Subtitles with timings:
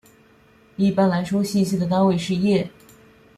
[0.77, 2.67] 一般来说信息的单位是页。